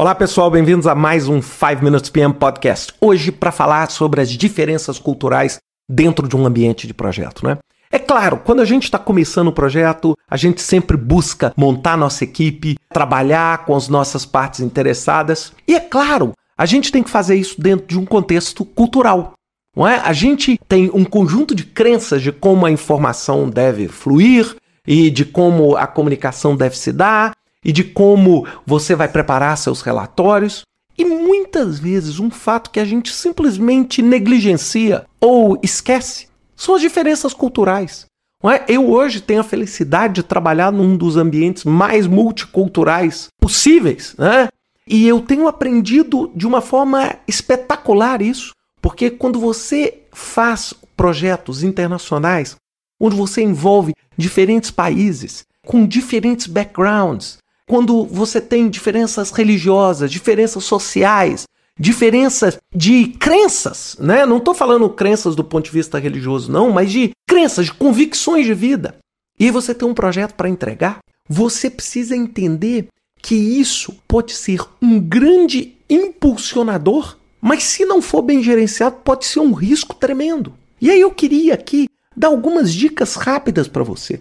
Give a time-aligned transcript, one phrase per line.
[0.00, 2.90] Olá pessoal, bem-vindos a mais um 5 Minutes PM Podcast.
[3.02, 7.58] Hoje para falar sobre as diferenças culturais dentro de um ambiente de projeto, né?
[7.92, 12.24] É claro, quando a gente está começando o projeto, a gente sempre busca montar nossa
[12.24, 15.52] equipe, trabalhar com as nossas partes interessadas.
[15.68, 19.34] E é claro, a gente tem que fazer isso dentro de um contexto cultural.
[19.76, 19.96] Não é?
[19.96, 24.56] A gente tem um conjunto de crenças de como a informação deve fluir
[24.86, 27.32] e de como a comunicação deve se dar
[27.64, 30.62] e de como você vai preparar seus relatórios.
[30.96, 37.32] E muitas vezes um fato que a gente simplesmente negligencia ou esquece são as diferenças
[37.32, 38.06] culturais.
[38.42, 38.64] É?
[38.68, 44.48] Eu hoje tenho a felicidade de trabalhar num dos ambientes mais multiculturais possíveis, né?
[44.86, 52.56] E eu tenho aprendido de uma forma espetacular isso, porque quando você faz projetos internacionais,
[52.98, 57.38] onde você envolve diferentes países, com diferentes backgrounds,
[57.70, 61.44] quando você tem diferenças religiosas, diferenças sociais,
[61.78, 64.26] diferenças de crenças, né?
[64.26, 68.44] Não estou falando crenças do ponto de vista religioso, não, mas de crenças, de convicções
[68.44, 68.96] de vida.
[69.38, 72.88] E você tem um projeto para entregar, você precisa entender
[73.22, 79.38] que isso pode ser um grande impulsionador, mas se não for bem gerenciado, pode ser
[79.38, 80.54] um risco tremendo.
[80.80, 84.20] E aí eu queria aqui dar algumas dicas rápidas para você.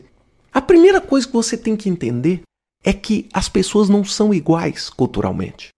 [0.53, 2.43] A primeira coisa que você tem que entender
[2.83, 5.69] é que as pessoas não são iguais culturalmente.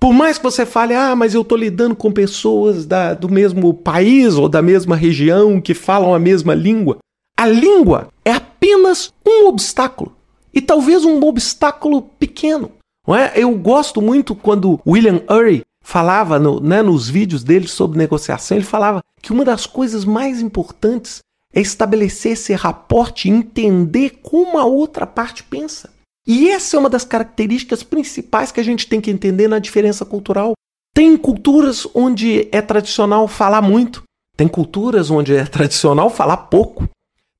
[0.00, 3.74] Por mais que você fale, ah, mas eu estou lidando com pessoas da, do mesmo
[3.74, 6.98] país ou da mesma região que falam a mesma língua,
[7.36, 10.16] a língua é apenas um obstáculo.
[10.54, 12.72] E talvez um obstáculo pequeno.
[13.06, 13.32] Não é?
[13.36, 18.66] Eu gosto muito quando William Ury falava no, né, nos vídeos dele sobre negociação, ele
[18.66, 21.20] falava que uma das coisas mais importantes
[21.52, 25.90] é estabelecer esse raporte entender como a outra parte pensa.
[26.28, 30.04] E essa é uma das características principais que a gente tem que entender na diferença
[30.04, 30.52] cultural.
[30.94, 34.02] Tem culturas onde é tradicional falar muito,
[34.38, 36.88] tem culturas onde é tradicional falar pouco.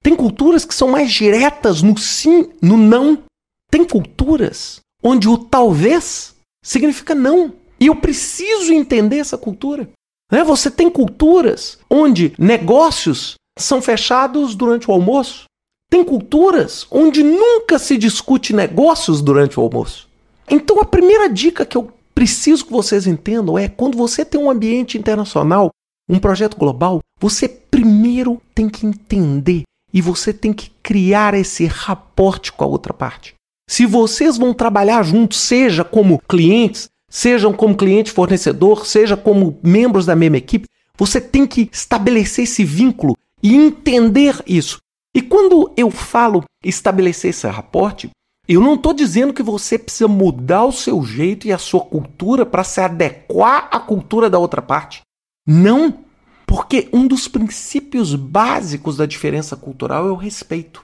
[0.02, 3.22] Tem culturas que são mais diretas no sim, no não.
[3.70, 7.52] Tem culturas onde o talvez significa não.
[7.78, 9.88] E eu preciso entender essa cultura.
[10.32, 10.42] Né?
[10.42, 15.44] Você tem culturas onde negócios são fechados durante o almoço.
[15.90, 20.08] Tem culturas onde nunca se discute negócios durante o almoço.
[20.48, 24.50] Então a primeira dica que eu preciso que vocês entendam é quando você tem um
[24.50, 25.70] ambiente internacional,
[26.08, 29.62] um projeto global, você primeiro tem que entender
[29.92, 33.34] e você tem que criar esse raporte com a outra parte.
[33.68, 40.06] Se vocês vão trabalhar juntos, seja como clientes, sejam como cliente fornecedor, seja como membros
[40.06, 44.78] da mesma equipe, você tem que estabelecer esse vínculo e entender isso.
[45.14, 48.10] E quando eu falo estabelecer esse raporte,
[48.48, 52.46] eu não estou dizendo que você precisa mudar o seu jeito e a sua cultura
[52.46, 55.02] para se adequar à cultura da outra parte.
[55.46, 55.98] Não,
[56.46, 60.82] porque um dos princípios básicos da diferença cultural é o respeito.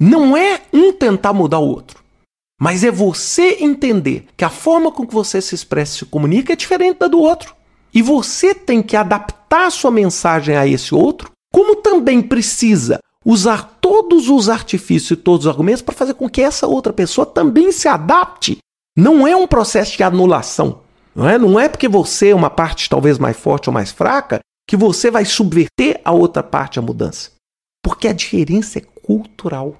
[0.00, 2.02] Não é um tentar mudar o outro,
[2.58, 6.54] mas é você entender que a forma com que você se expressa e se comunica
[6.54, 7.54] é diferente da do outro.
[7.92, 13.78] E você tem que adaptar a sua mensagem a esse outro, como também precisa usar
[13.80, 17.70] todos os artifícios e todos os argumentos para fazer com que essa outra pessoa também
[17.72, 18.58] se adapte.
[18.96, 20.80] Não é um processo de anulação.
[21.14, 24.40] Não é, não é porque você é uma parte talvez mais forte ou mais fraca
[24.66, 27.30] que você vai subverter a outra parte a mudança.
[27.82, 29.76] Porque a diferença é cultural.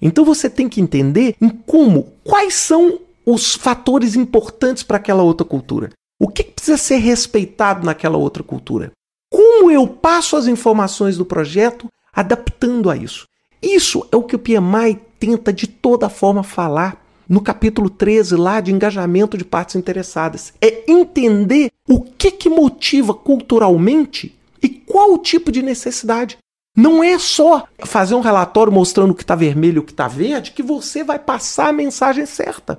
[0.00, 5.46] Então você tem que entender em como, quais são os fatores importantes para aquela outra
[5.46, 5.90] cultura.
[6.20, 8.92] O que precisa ser respeitado naquela outra cultura?
[9.32, 13.26] Como eu passo as informações do projeto adaptando a isso.
[13.62, 18.60] Isso é o que o PMI tenta de toda forma falar no capítulo 13 lá
[18.60, 20.52] de engajamento de partes interessadas.
[20.60, 26.38] É entender o que, que motiva culturalmente e qual o tipo de necessidade.
[26.76, 30.08] Não é só fazer um relatório mostrando o que está vermelho e o que está
[30.08, 32.78] verde que você vai passar a mensagem certa.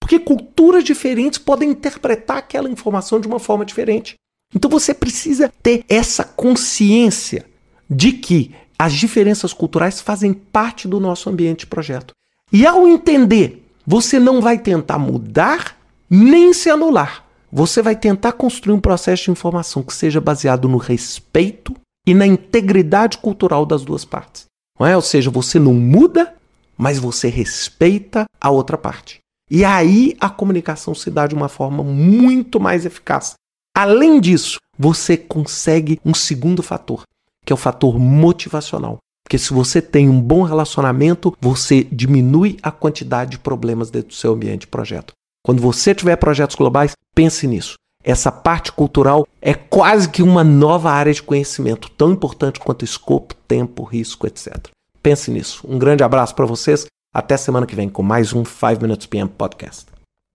[0.00, 4.14] Porque culturas diferentes podem interpretar aquela informação de uma forma diferente.
[4.54, 7.46] Então você precisa ter essa consciência
[7.88, 12.12] de que as diferenças culturais fazem parte do nosso ambiente de projeto.
[12.52, 15.76] E ao entender, você não vai tentar mudar
[16.08, 17.24] nem se anular.
[17.50, 21.74] Você vai tentar construir um processo de informação que seja baseado no respeito
[22.06, 24.44] e na integridade cultural das duas partes.
[24.78, 24.94] Não é?
[24.94, 26.34] Ou seja, você não muda,
[26.76, 29.18] mas você respeita a outra parte.
[29.50, 33.34] E aí a comunicação se dá de uma forma muito mais eficaz.
[33.74, 37.02] Além disso, você consegue um segundo fator,
[37.46, 38.98] que é o fator motivacional.
[39.24, 44.14] Porque se você tem um bom relacionamento, você diminui a quantidade de problemas dentro do
[44.14, 45.12] seu ambiente de projeto.
[45.44, 47.74] Quando você tiver projetos globais, pense nisso.
[48.04, 53.34] Essa parte cultural é quase que uma nova área de conhecimento, tão importante quanto escopo,
[53.48, 54.68] tempo, risco, etc.
[55.02, 55.64] Pense nisso.
[55.68, 56.86] Um grande abraço para vocês.
[57.12, 59.95] Até semana que vem com mais um 5 Minutes PM Podcast.